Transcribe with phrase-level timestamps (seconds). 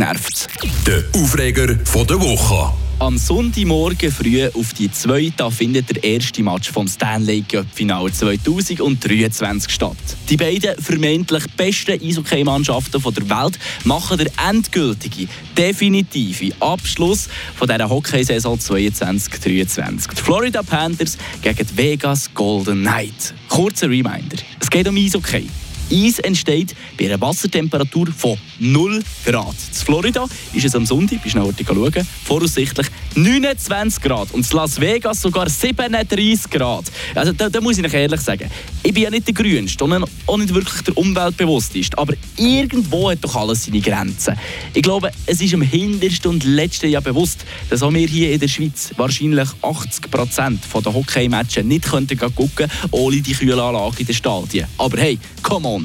[0.00, 0.48] genervt.
[0.86, 2.72] Der Aufreger von der Woche.
[3.00, 5.32] Am Sonntagmorgen früh auf die 2.
[5.50, 9.96] findet der erste Match vom Stanley Cup Final 2023 statt.
[10.30, 18.58] Die beiden vermeintlich besten Eishockey-Mannschaften der Welt machen den endgültigen, definitiven Abschluss von dieser Hockeysaison
[18.58, 20.14] 22-23.
[20.14, 23.34] Die Florida Panthers gegen die Vegas Golden Knights.
[23.48, 25.46] Kurzer Reminder: Es geht um Eishockey.
[25.92, 29.54] Eis entsteht bei einer Wassertemperatur von 0 Grad.
[29.68, 34.56] In Florida ist es am Sonntag, bist du heute schauen, voraussichtlich 29 Grad und in
[34.56, 36.84] Las Vegas sogar 37 Grad.
[37.14, 38.50] Also da, da muss ich ehrlich sagen,
[38.82, 43.18] ich bin ja nicht der Grünste und auch nicht wirklich der Umweltbewussteste, aber irgendwo hat
[43.22, 44.36] doch alles seine Grenzen.
[44.74, 48.40] Ich glaube, es ist am hintersten und letzten Jahr bewusst, dass auch wir hier in
[48.40, 54.14] der Schweiz wahrscheinlich 80 Prozent der Hockey-Matches nicht könnten gucken ohne die Kühlanlage in den
[54.14, 54.66] Stadien.
[54.78, 55.79] Aber hey, come on!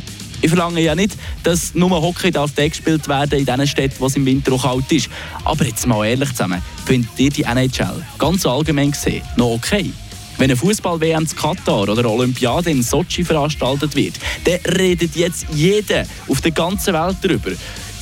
[0.45, 4.15] Ich verlange ja nicht, dass nur Hockey darf gespielt werden in den Städten, wo es
[4.15, 5.09] im Winter auch kalt ist.
[5.43, 9.91] Aber jetzt mal ehrlich zusammen, findet ihr die NHL ganz allgemein gesehen noch okay?
[10.37, 15.47] Wenn eine Fußball-WM in Katar oder eine Olympiade in Sochi veranstaltet wird, dann redet jetzt
[15.51, 17.49] jeder auf der ganzen Welt darüber.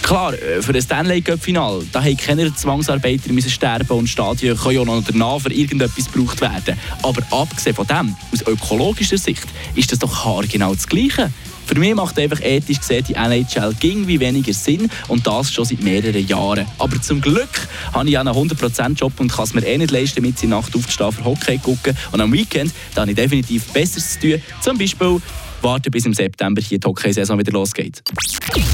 [0.02, 4.58] Klar, äh, für ein Stanley Cup Final, da haben keine Zwangsarbeiter müssen sterben und Stadien
[4.58, 6.78] können ja noch danach für irgendetwas gebraucht werden.
[7.04, 11.32] Aber abgesehen von dem, aus ökologischer Sicht, ist das doch haargenau das Gleiche.
[11.66, 15.82] Für mich macht einfach ethisch gesehen die NHL irgendwie weniger Sinn und das schon seit
[15.82, 16.66] mehreren Jahren.
[16.78, 20.22] Aber zum Glück habe ich einen 100% Job und kann es mir eh nicht leisten,
[20.22, 21.98] mit in Nacht aufzustehen für Hockey gucken.
[22.12, 24.42] Und am Weekend da habe ich definitiv Besseres zu tun.
[24.62, 25.22] Zum Beispiel
[25.62, 28.04] warten bis im September hier die Hockey-Saison wieder losgeht.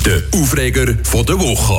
[0.06, 1.74] Der Aufreger von der Woche.